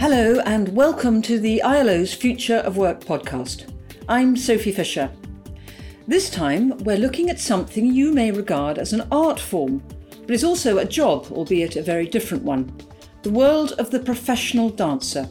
[0.00, 3.70] Hello, and welcome to the ILO's Future of Work podcast.
[4.08, 5.10] I'm Sophy Fisher.
[6.08, 9.82] This time, we're looking at something you may regard as an art form,
[10.22, 12.74] but is also a job, albeit a very different one
[13.24, 15.28] the world of the professional dancer.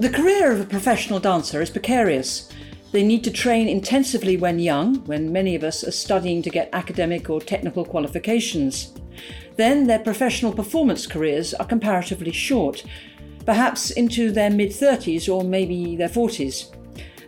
[0.00, 2.50] The career of a professional dancer is precarious.
[2.92, 6.70] They need to train intensively when young, when many of us are studying to get
[6.72, 8.94] academic or technical qualifications.
[9.56, 12.84] Then their professional performance careers are comparatively short,
[13.44, 16.74] perhaps into their mid 30s or maybe their 40s.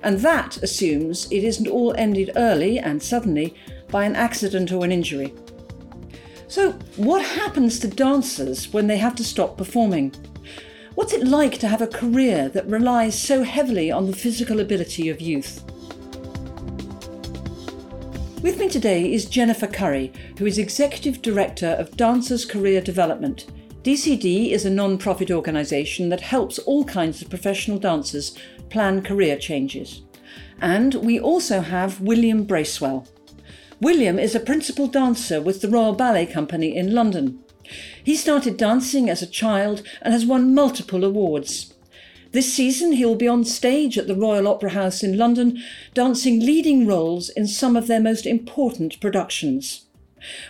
[0.03, 3.55] And that assumes it isn't all ended early and suddenly
[3.91, 5.35] by an accident or an injury.
[6.47, 10.15] So, what happens to dancers when they have to stop performing?
[10.95, 15.09] What's it like to have a career that relies so heavily on the physical ability
[15.11, 15.63] of youth?
[18.41, 23.47] With me today is Jennifer Curry, who is Executive Director of Dancers Career Development.
[23.83, 28.39] DCD is a non profit organisation that helps all kinds of professional dancers
[28.71, 30.03] plan career changes.
[30.61, 33.09] And we also have William Bracewell.
[33.81, 37.41] William is a principal dancer with the Royal Ballet Company in London.
[38.05, 41.75] He started dancing as a child and has won multiple awards.
[42.39, 45.61] This season, he will be on stage at the Royal Opera House in London,
[45.93, 49.87] dancing leading roles in some of their most important productions.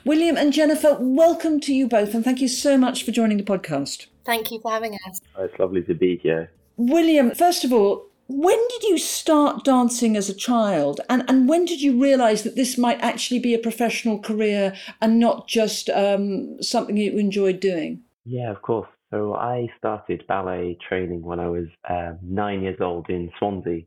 [0.04, 3.42] William and Jennifer, welcome to you both, and thank you so much for joining the
[3.42, 4.08] podcast.
[4.26, 5.18] Thank you for having us.
[5.34, 6.52] Oh, it's lovely to be here.
[6.76, 11.64] William, first of all, when did you start dancing as a child, and, and when
[11.64, 16.62] did you realise that this might actually be a professional career and not just um,
[16.62, 18.02] something you enjoyed doing?
[18.26, 18.90] Yeah, of course.
[19.10, 23.82] So I started ballet training when I was uh, nine years old in Swansea,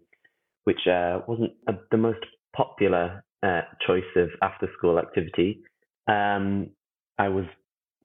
[0.64, 2.20] which uh, wasn't a, the most
[2.56, 5.62] popular uh, choice of after school activity.
[6.08, 6.72] Um,
[7.20, 7.46] I was,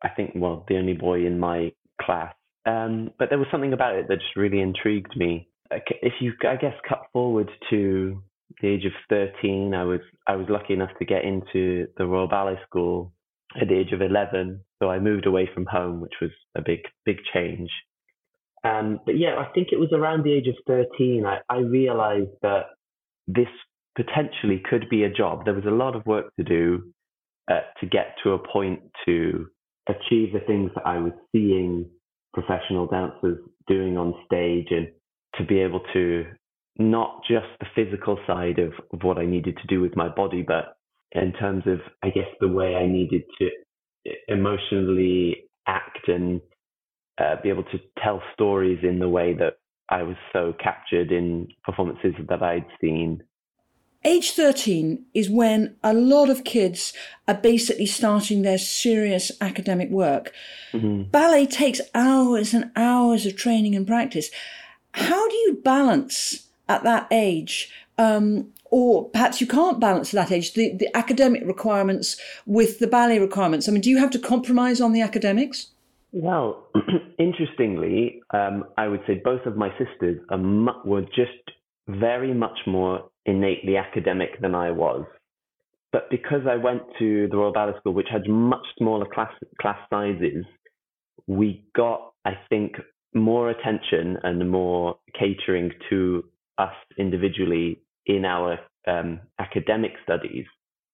[0.03, 2.35] I think, well, the only boy in my class.
[2.67, 5.49] Um, but there was something about it that just really intrigued me.
[5.71, 8.23] If you, I guess, cut forward to
[8.61, 12.29] the age of 13, I was I was lucky enough to get into the Royal
[12.29, 13.13] Ballet School
[13.61, 14.61] at the age of 11.
[14.83, 17.71] So I moved away from home, which was a big, big change.
[18.65, 22.31] Um, but yeah, I think it was around the age of 13, I, I realized
[22.43, 22.67] that
[23.27, 23.49] this
[23.97, 25.45] potentially could be a job.
[25.45, 26.93] There was a lot of work to do
[27.49, 29.47] uh, to get to a point to
[29.89, 31.89] achieve the things that I was seeing
[32.35, 33.39] professional dancers
[33.69, 34.89] doing on stage and
[35.37, 36.27] to be able to
[36.79, 40.43] not just the physical side of, of what I needed to do with my body,
[40.47, 40.77] but
[41.13, 43.49] in terms of, I guess, the way I needed to
[44.29, 46.41] emotionally act and
[47.19, 49.55] uh, be able to tell stories in the way that
[49.89, 53.23] I was so captured in performances that I'd seen.
[54.05, 56.93] Age 13 is when a lot of kids
[57.27, 60.33] are basically starting their serious academic work.
[60.73, 61.11] Mm-hmm.
[61.11, 64.31] Ballet takes hours and hours of training and practice.
[64.93, 70.31] How do you balance at that age um, or perhaps you can't balance at that
[70.31, 73.67] age the, the academic requirements with the ballet requirements.
[73.67, 75.69] I mean, do you have to compromise on the academics?
[76.13, 76.69] Well,
[77.19, 81.57] interestingly, um, I would say both of my sisters mu- were just
[81.89, 85.07] very much more innately academic than I was.
[85.91, 89.79] But because I went to the Royal Ballet School, which had much smaller class class
[89.89, 90.45] sizes,
[91.27, 92.75] we got, I think,
[93.15, 96.25] more attention and more catering to
[96.59, 100.47] us individually in our um, academic studies.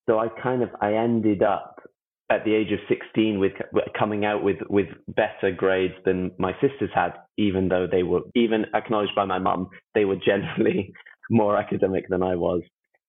[0.09, 1.81] So I kind of I ended up
[2.31, 3.53] at the age of 16 with
[3.99, 8.65] coming out with with better grades than my sisters had, even though they were even
[8.75, 10.93] acknowledged by my mum, they were generally
[11.31, 12.62] more academic than I was.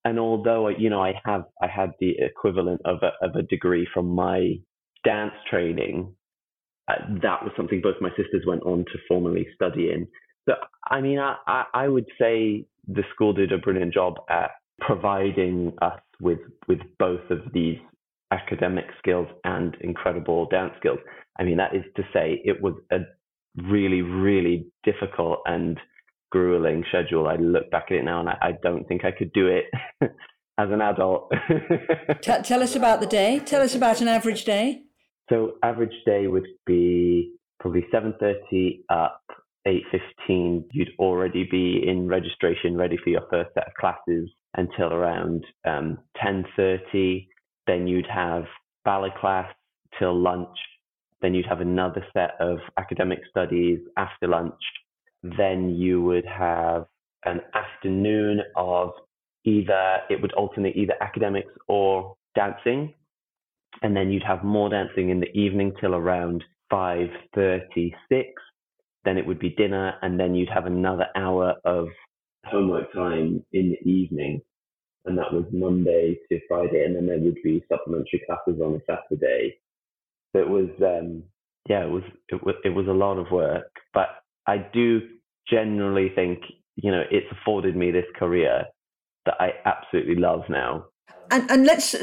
[0.06, 3.88] And although you know I have I had the equivalent of a of a degree
[3.94, 4.56] from my
[5.06, 6.14] dance training,
[6.90, 10.08] uh, that was something both my sisters went on to formally study in.
[10.48, 10.56] So
[10.90, 15.74] I mean I, I, I would say the school did a brilliant job at providing
[15.82, 17.78] us with with both of these
[18.34, 21.00] academic skills and incredible dance skills.
[21.40, 23.00] I mean, that is to say, it was a
[23.58, 25.80] really, really difficult and
[26.32, 27.28] grueling schedule.
[27.28, 29.66] I look back at it now and I, I don't think I could do it
[30.58, 31.32] as an adult.
[32.22, 33.40] tell, tell us about the day.
[33.40, 34.82] Tell us about an average day.
[35.30, 39.22] So, average day would be probably 7:30 up,
[39.68, 45.46] 8.15, you'd already be in registration ready for your first set of classes until around
[45.66, 47.28] um, 10.30.
[47.66, 48.44] Then you'd have
[48.84, 49.52] ballet class
[49.98, 50.58] till lunch.
[51.22, 54.60] Then you'd have another set of academic studies after lunch.
[55.24, 56.86] Then you would have
[57.26, 58.92] an afternoon of
[59.46, 62.94] either, it would alternate either academics or dancing.
[63.82, 67.94] And then you'd have more dancing in the evening till around 5.36,
[69.06, 71.88] then it would be dinner, and then you'd have another hour of
[72.46, 74.42] homework time in the evening.
[75.06, 78.80] And that was Monday to Friday, and then there would be supplementary classes on a
[78.86, 79.58] Saturday.
[80.34, 81.24] So it was, um,
[81.70, 84.08] yeah, it was, it was, it was a lot of work, but
[84.48, 85.02] I do
[85.50, 86.40] generally think,
[86.76, 88.64] you know, it's afforded me this career
[89.26, 90.86] that I absolutely love now.
[91.32, 91.94] And, and let's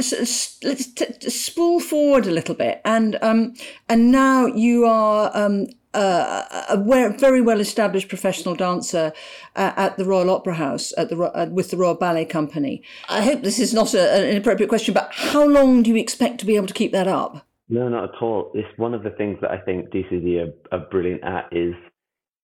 [0.63, 3.55] let's t- spool forward a little bit, and um,
[3.89, 6.77] and now you are um, uh, a
[7.19, 9.13] very well established professional dancer
[9.57, 12.83] uh, at the Royal Opera House at the uh, with the Royal Ballet Company.
[13.09, 16.39] I hope this is not a, an inappropriate question, but how long do you expect
[16.41, 17.47] to be able to keep that up?
[17.69, 18.51] No, not at all.
[18.55, 21.75] It's one of the things that I think DCD are, are brilliant at is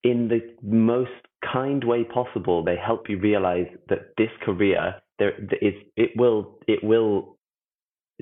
[0.04, 1.10] in the most
[1.52, 2.64] kind way possible.
[2.64, 7.38] They help you realize that this career there is it will it will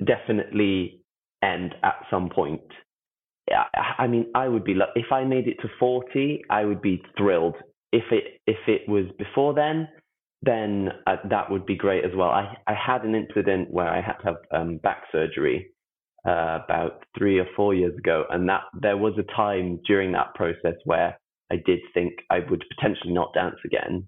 [0.03, 1.01] definitely
[1.43, 2.61] end at some point.
[3.53, 7.55] I mean, I would be if I made it to forty, I would be thrilled.
[7.91, 9.87] If it if it was before then,
[10.41, 12.29] then uh, that would be great as well.
[12.29, 15.71] I I had an incident where I had to have um, back surgery
[16.25, 20.33] uh, about three or four years ago, and that there was a time during that
[20.33, 21.17] process where
[21.51, 24.07] I did think I would potentially not dance again.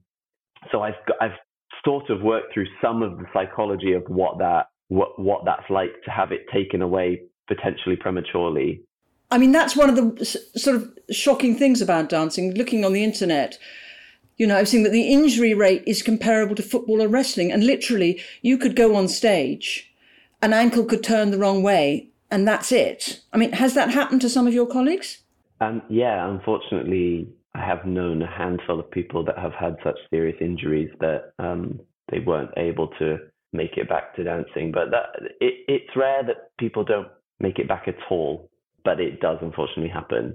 [0.71, 1.37] So I've got, I've
[1.85, 5.91] sort of worked through some of the psychology of what that what what that's like
[6.05, 8.81] to have it taken away potentially prematurely.
[9.29, 12.53] I mean, that's one of the sort of shocking things about dancing.
[12.53, 13.57] Looking on the internet,
[14.37, 17.65] you know, I've seen that the injury rate is comparable to football or wrestling, and
[17.65, 19.91] literally, you could go on stage,
[20.41, 23.21] an ankle could turn the wrong way, and that's it.
[23.33, 25.23] I mean, has that happened to some of your colleagues?
[25.59, 30.37] Um, yeah, unfortunately, I have known a handful of people that have had such serious
[30.39, 31.79] injuries that um,
[32.11, 33.17] they weren't able to
[33.53, 34.71] make it back to dancing.
[34.71, 35.05] But that
[35.41, 37.07] it, it's rare that people don't
[37.39, 38.49] make it back at all,
[38.87, 40.33] but it does unfortunately happen.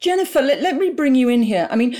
[0.00, 1.68] Jennifer, let, let me bring you in here.
[1.70, 1.96] I mean,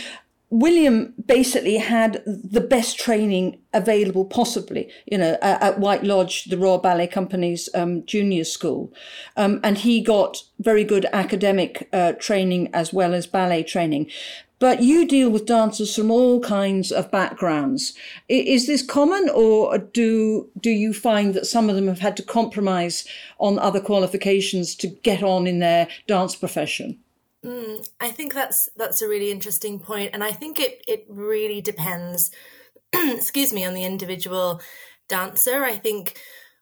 [0.52, 6.76] William basically had the best training available possibly, you know, at, White Lodge, the Royal
[6.76, 8.92] Ballet Company's um, junior school.
[9.34, 14.10] Um, and he got very good academic uh, training as well as ballet training.
[14.58, 17.94] But you deal with dancers from all kinds of backgrounds.
[18.28, 22.22] Is this common, or do do you find that some of them have had to
[22.22, 23.08] compromise
[23.38, 26.98] on other qualifications to get on in their dance profession?
[27.44, 31.60] Mm, I think that's that's a really interesting point, and I think it it really
[31.60, 32.30] depends.
[32.94, 34.60] excuse me, on the individual
[35.08, 35.64] dancer.
[35.64, 36.20] I think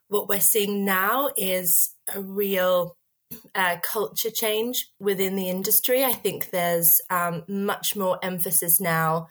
[0.09, 2.97] what we're seeing now is a real
[3.55, 6.03] uh, culture change within the industry.
[6.05, 9.29] I think there's um, much more emphasis now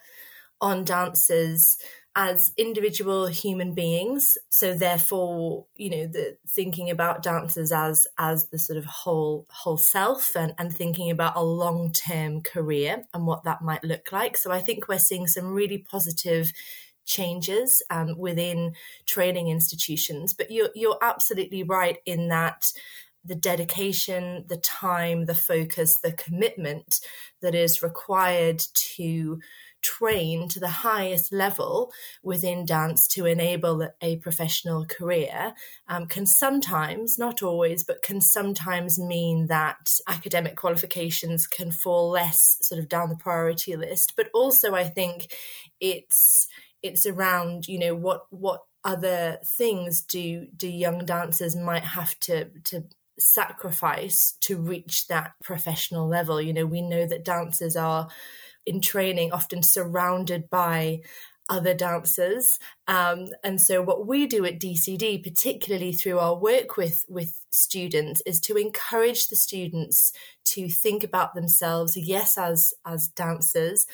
[0.61, 1.76] on dancers
[2.16, 4.36] as individual human beings.
[4.48, 9.78] So therefore you know the thinking about dancers as as the sort of whole whole
[9.78, 14.36] self and and thinking about a long term career and what that might look like.
[14.36, 16.52] So i think we're seeing some really positive
[17.10, 18.74] changes um, within
[19.06, 20.32] training institutions.
[20.32, 22.72] But you're you're absolutely right in that
[23.24, 27.00] the dedication, the time, the focus, the commitment
[27.42, 29.40] that is required to
[29.82, 31.93] train to the highest level
[32.23, 35.55] within dance to enable a professional career
[35.88, 42.58] um, can sometimes, not always, but can sometimes mean that academic qualifications can fall less
[42.63, 44.15] sort of down the priority list.
[44.17, 45.34] But also, I think
[45.81, 46.49] it's
[46.82, 52.46] it's around you know what what other things do do young dancers might have to
[52.65, 52.84] to
[53.19, 58.08] sacrifice to reach that professional level you know we know that dancers are
[58.67, 61.00] in training often surrounded by
[61.50, 62.58] other dancers.
[62.86, 68.22] Um, and so what we do at DCD, particularly through our work with, with students,
[68.24, 70.12] is to encourage the students
[70.44, 73.86] to think about themselves, yes, as, as dancers,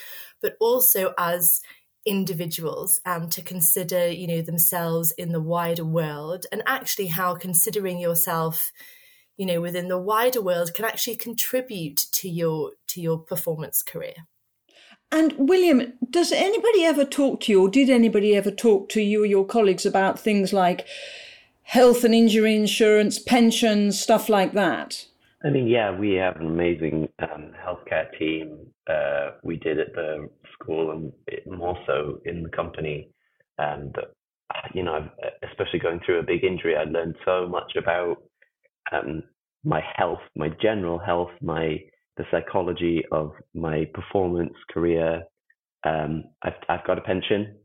[0.42, 1.62] but also as
[2.04, 7.98] individuals um, to consider, you know, themselves in the wider world and actually how considering
[7.98, 8.70] yourself
[9.38, 14.14] you know within the wider world can actually contribute to your to your performance career
[15.12, 19.22] and William, does anybody ever talk to you, or did anybody ever talk to you
[19.22, 20.86] or your colleagues about things like
[21.62, 25.06] health and injury insurance, pensions, stuff like that?
[25.44, 28.66] I mean, yeah, we have an amazing um, healthcare team.
[28.88, 31.12] Uh, we did at the school and
[31.46, 33.08] more so in the company.
[33.58, 33.94] And,
[34.74, 35.08] you know,
[35.48, 38.22] especially going through a big injury, I learned so much about
[38.92, 39.22] um,
[39.64, 41.78] my health, my general health, my
[42.16, 45.22] the psychology of my performance career.
[45.84, 47.56] Um, I've, I've got a pension.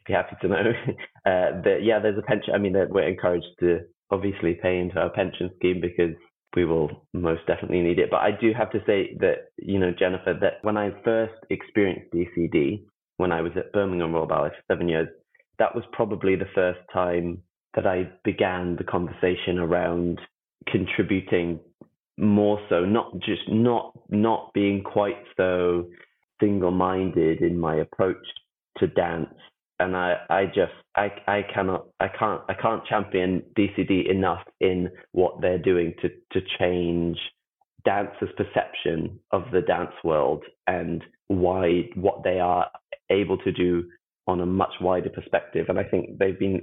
[0.00, 0.56] If you're happy to know,
[1.26, 2.54] uh, that yeah, there's a pension.
[2.54, 3.80] I mean, we're encouraged to
[4.10, 6.16] obviously pay into our pension scheme because
[6.56, 8.10] we will most definitely need it.
[8.10, 12.12] But I do have to say that, you know, Jennifer, that when I first experienced
[12.12, 12.84] DCD,
[13.18, 15.08] when I was at Birmingham Royal Ballet for seven years,
[15.58, 17.42] that was probably the first time
[17.74, 20.20] that I began the conversation around
[20.66, 21.60] contributing
[22.20, 25.88] more so, not just not not being quite so
[26.40, 28.24] single-minded in my approach
[28.78, 29.34] to dance
[29.80, 34.90] and I, I just I, I cannot I can't I can't champion DCD enough in
[35.12, 37.18] what they're doing to to change
[37.84, 42.70] dancers' perception of the dance world and why what they are
[43.10, 43.84] able to do
[44.26, 45.66] on a much wider perspective.
[45.68, 46.60] And I think they've been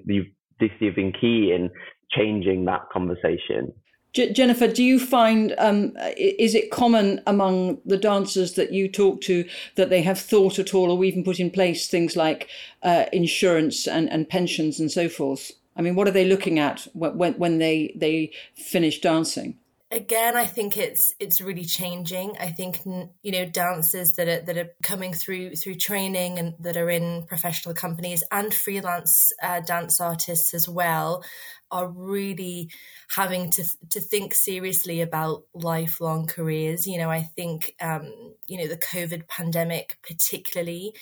[0.62, 1.72] DC have been key in
[2.12, 3.74] changing that conversation
[4.14, 9.22] J- Jennifer, do you find um, is it common among the dancers that you talk
[9.22, 12.50] to that they have thought at all, or even put in place things like
[12.84, 15.52] uh, insurance and, and pensions and so forth?
[15.76, 19.58] I mean, what are they looking at when when they they finish dancing?
[19.90, 24.58] again i think it's it's really changing i think you know dancers that are that
[24.58, 30.02] are coming through through training and that are in professional companies and freelance uh, dance
[30.02, 31.24] artists as well
[31.72, 32.70] are really
[33.16, 36.88] having to to think seriously about lifelong careers.
[36.88, 40.94] You know i think um you know the covid pandemic particularly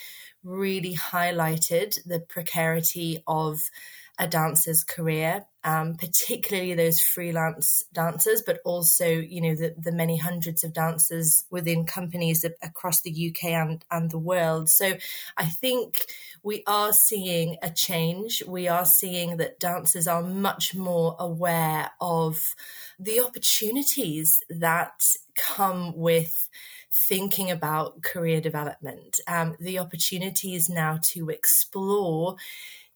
[0.43, 3.69] really highlighted the precarity of
[4.17, 10.17] a dancer's career, um, particularly those freelance dancers, but also, you know, the, the many
[10.17, 14.69] hundreds of dancers within companies across the UK and, and the world.
[14.69, 14.93] So
[15.37, 16.05] I think
[16.43, 18.43] we are seeing a change.
[18.47, 22.55] We are seeing that dancers are much more aware of
[22.99, 25.03] the opportunities that
[25.35, 26.47] come with
[26.95, 32.37] thinking about career development, um, the opportunities now to explore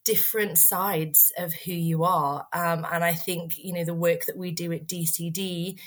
[0.10, 2.48] different sides of who you are.
[2.52, 5.80] Um, and I think, you know, the work that we do at DCD,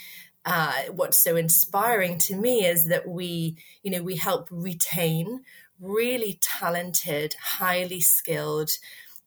[0.45, 5.41] uh, what's so inspiring to me is that we, you know, we help retain
[5.77, 8.71] really talented, highly skilled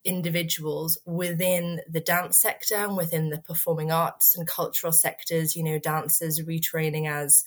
[0.02, 5.78] individuals within the dance sector and within the performing arts and cultural sectors, you know,
[5.78, 7.44] dancers retraining as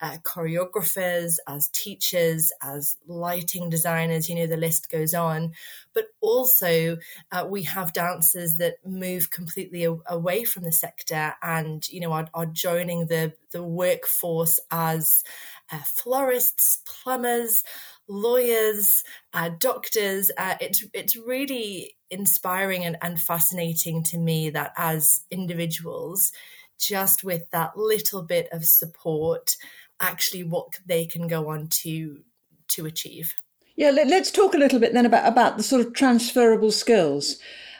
[0.00, 5.52] uh, choreographers, as teachers, as lighting designers, you know, the list goes on.
[5.94, 6.98] But also,
[7.32, 12.12] uh, we have dancers that move completely a- away from the sector and, you know,
[12.12, 15.24] are, are joining the, the workforce as
[15.72, 17.62] uh, florists, plumbers,
[18.06, 20.30] lawyers, uh, doctors.
[20.36, 26.32] Uh, it's, it's really inspiring and, and fascinating to me that as individuals,
[26.78, 29.56] just with that little bit of support
[30.00, 32.20] actually what they can go on to
[32.68, 33.32] to achieve.
[33.76, 37.36] Yeah, let, us talk a little bit then about about the sort of transferable skills.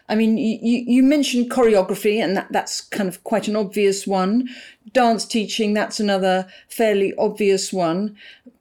[0.09, 4.49] I mean, you, you mentioned choreography, and that, that's kind of quite an obvious one.
[4.93, 8.17] Dance teaching, that's another fairly obvious one.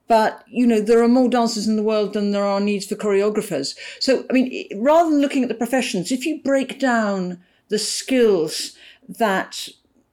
[0.08, 2.96] But, you know, there are more dancers in the world than there are needs for
[2.96, 3.76] choreographers.
[4.00, 8.76] So, I mean, rather than looking at the professions, if you break down the skills
[9.08, 9.68] that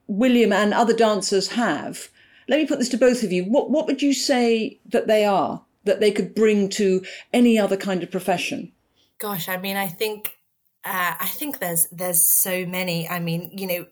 [0.07, 2.09] William and other dancers have,
[2.49, 3.45] let me put this to both of you.
[3.45, 7.77] What what would you say that they are that they could bring to any other
[7.77, 8.73] kind of profession?
[9.19, 10.39] Gosh, I mean, I think
[10.85, 13.09] uh, I think there's there's so many.
[13.09, 13.87] I mean, you know,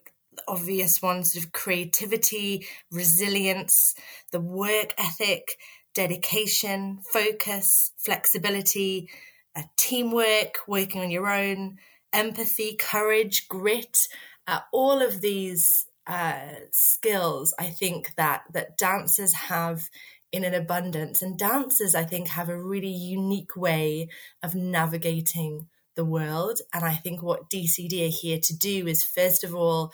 [0.49, 3.95] obvious ones of creativity, resilience,
[4.33, 5.59] the work ethic,
[5.95, 9.09] dedication, focus, flexibility,
[9.57, 11.79] uh, teamwork, working on your own,
[12.13, 14.09] empathy, courage, grit.
[14.47, 19.89] Uh, all of these uh, skills I think that that dancers have
[20.33, 24.09] in an abundance, and dancers I think have a really unique way
[24.43, 26.61] of navigating the world.
[26.75, 29.93] And I think what DCD are here to do is first of all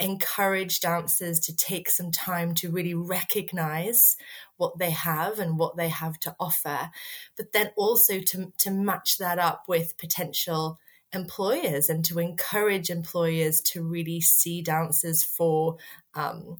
[0.00, 4.16] encourage dancers to take some time to really recognize
[4.56, 6.90] what they have and what they have to offer,
[7.36, 10.80] but then also to, to match that up with potential
[11.14, 15.76] employers and to encourage employers to really see dancers for
[16.14, 16.58] um,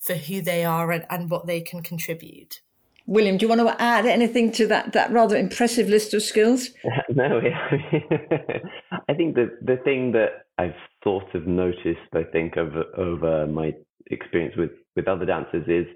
[0.00, 2.60] for who they are and, and what they can contribute.
[3.06, 6.70] William, do you want to add anything to that that rather impressive list of skills?
[7.10, 7.40] no,
[9.08, 13.72] I think the the thing that I've sort of noticed, I think, over over my
[14.06, 15.86] experience with with other dancers is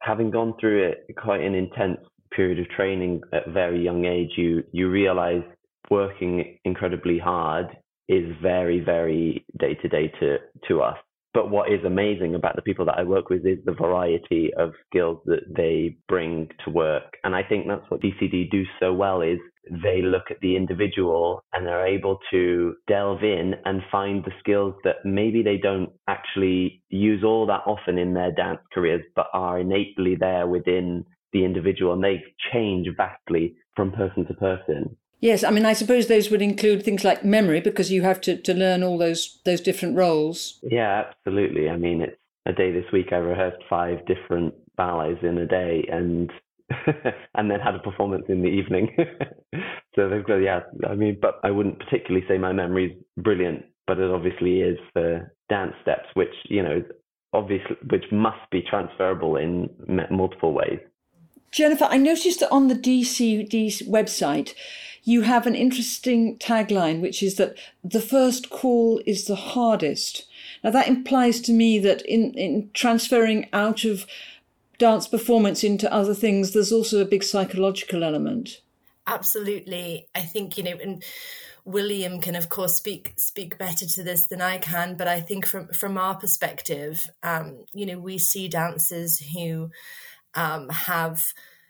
[0.00, 1.98] having gone through it quite an intense
[2.30, 4.30] period of training at a very young age.
[4.36, 5.42] You you realize
[5.90, 7.66] working incredibly hard
[8.08, 10.38] is very, very day to day to
[10.68, 10.96] to us.
[11.36, 14.72] but what is amazing about the people that I work with is the variety of
[14.88, 17.18] skills that they bring to work.
[17.24, 19.38] And I think that's what DCD do so well is
[19.70, 24.74] they look at the individual and they're able to delve in and find the skills
[24.84, 29.60] that maybe they don't actually use all that often in their dance careers, but are
[29.60, 34.96] innately there within the individual and they change vastly from person to person.
[35.20, 38.36] Yes, I mean, I suppose those would include things like memory because you have to,
[38.36, 40.58] to learn all those those different roles.
[40.62, 41.68] Yeah, absolutely.
[41.70, 45.88] I mean, it's a day this week I rehearsed five different ballets in a day
[45.90, 46.30] and
[47.34, 48.94] and then had a performance in the evening.
[49.94, 50.60] so they've got yeah.
[50.88, 55.32] I mean, but I wouldn't particularly say my memory's brilliant, but it obviously is for
[55.48, 56.82] dance steps, which you know,
[57.32, 59.70] obviously, which must be transferable in
[60.10, 60.80] multiple ways.
[61.52, 64.52] Jennifer, I noticed that on the DCD website,
[65.06, 70.26] you have an interesting tagline, which is that the first call is the hardest.
[70.64, 74.04] Now, that implies to me that in, in transferring out of
[74.78, 78.60] dance performance into other things, there's also a big psychological element.
[79.06, 80.08] Absolutely.
[80.12, 81.04] I think, you know, and
[81.64, 85.46] William can of course speak speak better to this than I can, but I think
[85.46, 89.70] from from our perspective, um, you know, we see dancers who
[90.34, 91.22] um, have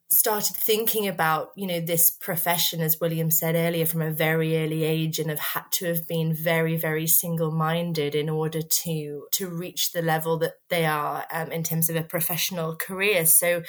[0.08, 4.84] started thinking about you know this profession as william said earlier from a very early
[4.84, 9.90] age and have had to have been very very single-minded in order to to reach
[9.92, 13.26] the level that they are um, in terms of a professional career.
[13.26, 13.62] So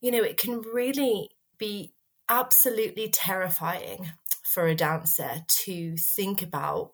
[0.00, 1.92] you know it can really be
[2.28, 6.92] absolutely terrifying for a dancer to think about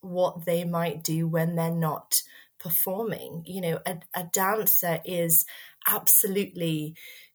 [0.00, 2.22] what they might do when they're not
[2.60, 5.44] performing you know a, a dancer is
[5.88, 6.94] absolutely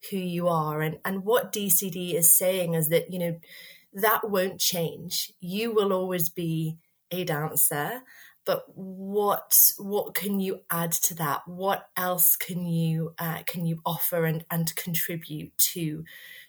[0.09, 0.81] who you are.
[0.81, 3.39] And and what DCD is saying is that you know
[3.93, 5.33] that won't change.
[5.39, 6.77] You will always be
[7.11, 8.01] a dancer
[8.45, 11.41] but what what can you add to that?
[11.47, 16.05] What else can you uh, can you offer and and contribute to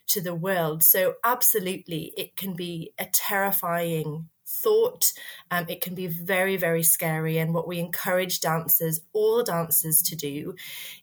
[0.09, 0.83] to the world?
[0.83, 4.29] So absolutely it can be a terrifying
[4.61, 5.13] thought.
[5.51, 7.37] Um, it can be very, very scary.
[7.37, 10.55] And what we encourage dancers, all dancers, to do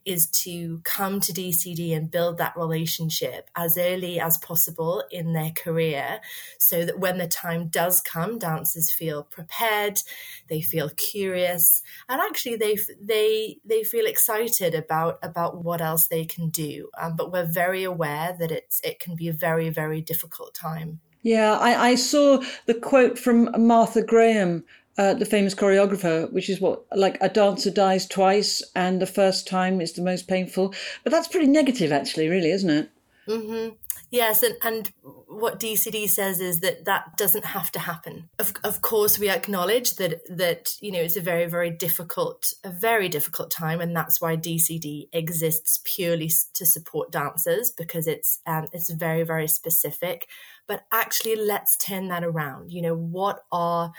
[0.05, 5.51] is to come to DCD and build that relationship as early as possible in their
[5.51, 6.21] career
[6.59, 10.01] so that when the time does come, dancers feel prepared,
[10.49, 16.25] they feel curious, and actually they they they feel excited about about what else they
[16.25, 16.89] can do.
[17.01, 21.01] Um, but we're very aware that it's it can be a very, very difficult time.
[21.25, 24.63] Yeah, I, I saw the quote from Martha Graham,
[24.99, 29.49] uh, the famous choreographer, which is what, like a dancer dies twice and the first
[29.49, 30.75] time is the most painful.
[31.03, 32.91] But that's pretty negative, actually, really, isn't it?
[33.27, 33.75] Mm-hmm.
[34.15, 34.93] Yes, and, and
[35.27, 38.29] what DCD says is that that doesn't have to happen.
[38.39, 42.71] Of, of course, we acknowledge that that you know it's a very very difficult a
[42.71, 48.69] very difficult time, and that's why DCD exists purely to support dancers because it's um,
[48.73, 50.29] it's very very specific
[50.67, 52.73] but actually let's turn that around.
[52.73, 53.93] You know, what are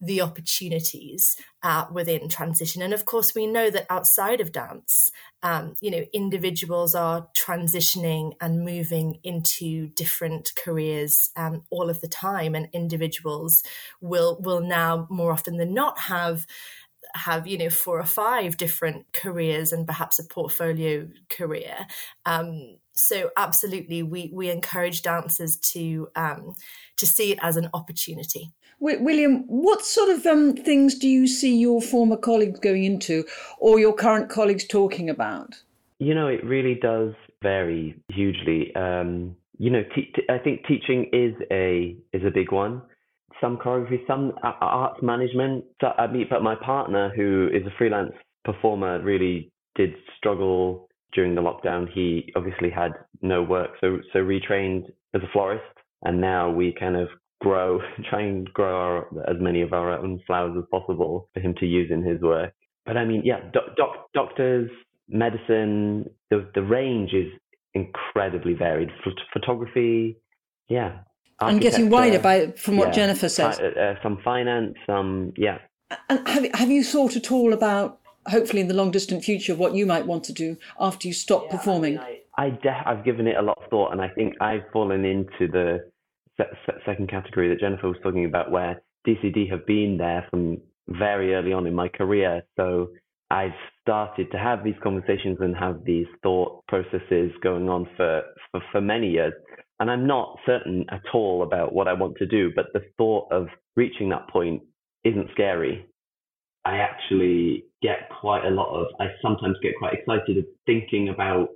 [0.00, 2.82] the opportunities uh, within transition.
[2.82, 5.10] And of course, we know that outside of dance,
[5.42, 12.08] um, you know, individuals are transitioning and moving into different careers um, all of the
[12.08, 13.62] time, and individuals
[14.00, 16.46] will will now more often than not have
[17.14, 21.86] have you know four or five different careers and perhaps a portfolio career.
[22.24, 26.54] Um, so absolutely we we encourage dancers to um,
[26.96, 31.56] to see it as an opportunity william what sort of um, things do you see
[31.56, 33.24] your former colleagues going into
[33.58, 35.62] or your current colleagues talking about
[35.98, 37.12] you know it really does
[37.42, 39.82] vary hugely um, you know
[40.28, 42.82] I think teaching is a is a big one
[43.40, 45.64] some choreography, some arts management.
[45.80, 48.12] So I mean, but my partner, who is a freelance
[48.44, 51.86] performer, really did struggle during the lockdown.
[51.92, 54.84] He obviously had no work, so so retrained
[55.14, 55.64] as a florist,
[56.02, 57.08] and now we kind of
[57.46, 57.80] grow,
[58.10, 61.66] try and grow our, as many of our own flowers as possible for him to
[61.66, 62.52] use in his work.
[62.84, 64.70] But I mean, yeah, doc, doc, doctors,
[65.08, 67.32] medicine, the the range is
[67.74, 68.90] incredibly varied.
[69.32, 70.16] Photography,
[70.68, 70.98] yeah,
[71.40, 73.58] and getting wider by from what yeah, Jennifer says.
[73.58, 75.58] Uh, uh, some finance, some yeah.
[76.08, 79.74] And have have you thought at all about hopefully in the long distant future what
[79.74, 81.98] you might want to do after you stop yeah, performing?
[81.98, 84.34] I, mean, I, I de- I've given it a lot of thought, and I think
[84.40, 85.95] I've fallen into the se- se-
[86.84, 91.52] second category that Jennifer was talking about, where DCD have been there from very early
[91.52, 92.42] on in my career.
[92.56, 92.88] So
[93.30, 98.22] I've started to have these conversations and have these thought processes going on for,
[98.52, 99.32] for, for many years
[99.78, 103.30] and I'm not certain at all about what I want to do, but the thought
[103.30, 104.62] of reaching that point
[105.04, 105.86] isn't scary.
[106.64, 111.48] I actually get quite a lot of, I sometimes get quite excited thinking about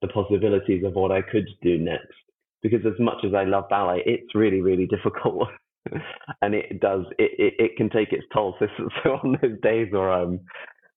[0.00, 2.14] the possibilities of what I could do next.
[2.62, 5.48] Because as much as I love ballet, it's really, really difficult.
[6.42, 8.56] and it does, it, it, it, can take its toll.
[8.58, 8.66] So,
[9.02, 10.40] so on those days where I'm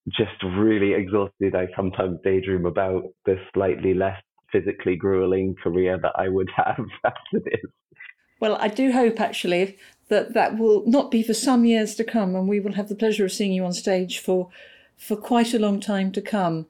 [0.08, 4.20] just really exhausted, I sometimes daydream about the slightly less
[4.50, 7.60] physically grueling career that I would have after this.
[8.40, 9.76] Well, I do hope actually
[10.08, 12.94] that that will not be for some years to come, and we will have the
[12.94, 14.48] pleasure of seeing you on stage for
[14.96, 16.66] for quite a long time to come.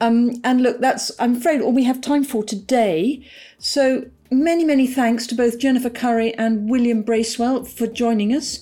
[0.00, 3.26] Um, and look, that's I'm afraid all we have time for today.
[3.58, 8.60] So many, many thanks to both Jennifer Curry and William Bracewell for joining us.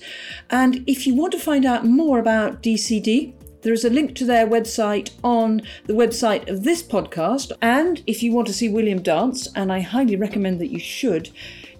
[0.51, 4.24] And if you want to find out more about DCD, there is a link to
[4.24, 7.53] their website on the website of this podcast.
[7.61, 11.31] And if you want to see William dance, and I highly recommend that you should,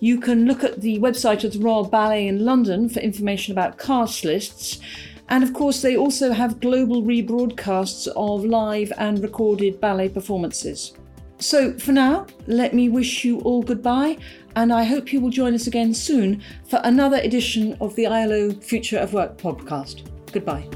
[0.01, 3.79] you can look at the website of the Royal Ballet in London for information about
[3.79, 4.81] cast lists.
[5.29, 10.95] And of course, they also have global rebroadcasts of live and recorded ballet performances.
[11.39, 14.19] So for now, let me wish you all goodbye,
[14.57, 18.51] and I hope you will join us again soon for another edition of the ILO
[18.53, 20.03] Future of Work podcast.
[20.33, 20.69] Goodbye.